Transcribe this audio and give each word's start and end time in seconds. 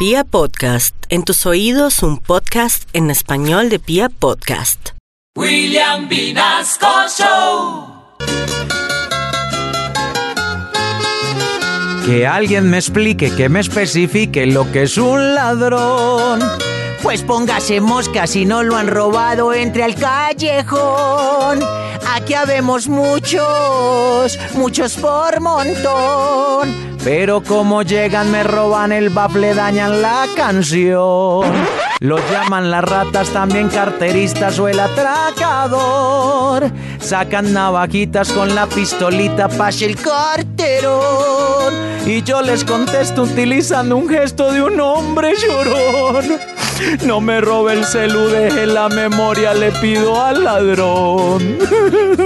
Pia 0.00 0.24
Podcast, 0.24 0.94
en 1.10 1.24
tus 1.24 1.44
oídos 1.44 2.02
un 2.02 2.16
podcast 2.16 2.88
en 2.94 3.10
español 3.10 3.68
de 3.68 3.78
Pia 3.78 4.08
Podcast. 4.08 4.92
William 5.36 6.08
Vinasco 6.08 6.86
Show. 7.14 8.16
Que 12.06 12.26
alguien 12.26 12.70
me 12.70 12.78
explique, 12.78 13.30
que 13.36 13.50
me 13.50 13.60
especifique 13.60 14.46
lo 14.46 14.72
que 14.72 14.84
es 14.84 14.96
un 14.96 15.34
ladrón. 15.34 16.40
Pues 17.02 17.22
póngase 17.22 17.82
mosca 17.82 18.26
si 18.26 18.46
no 18.46 18.62
lo 18.62 18.76
han 18.76 18.86
robado 18.86 19.52
entre 19.52 19.84
al 19.84 19.96
callejón. 19.96 21.60
Aquí 22.20 22.34
habemos 22.34 22.86
muchos, 22.86 24.38
muchos 24.54 24.94
por 24.96 25.40
montón. 25.40 26.74
Pero 27.02 27.42
como 27.42 27.82
llegan 27.82 28.30
me 28.30 28.42
roban 28.42 28.92
el 28.92 29.08
bafle, 29.08 29.54
dañan 29.54 30.02
la 30.02 30.26
canción. 30.36 31.50
Los 32.00 32.20
llaman 32.30 32.70
las 32.70 32.84
ratas, 32.84 33.30
también 33.30 33.70
carteristas 33.70 34.58
o 34.58 34.68
el 34.68 34.80
atracador. 34.80 36.70
Sacan 36.98 37.54
navajitas 37.54 38.32
con 38.32 38.54
la 38.54 38.66
pistolita, 38.66 39.48
pase 39.48 39.86
el 39.86 39.96
carterón. 39.96 41.72
Y 42.06 42.22
yo 42.22 42.42
les 42.42 42.64
contesto 42.64 43.22
utilizando 43.22 43.96
un 43.96 44.08
gesto 44.08 44.52
de 44.52 44.62
un 44.62 44.78
hombre 44.78 45.32
llorón. 45.36 46.38
No 47.04 47.20
me 47.20 47.40
robe 47.40 47.72
el 47.74 47.84
celu, 47.84 48.28
deje 48.28 48.66
la 48.66 48.88
memoria, 48.88 49.54
le 49.54 49.70
pido 49.72 50.20
al 50.20 50.44
ladrón. 50.44 51.58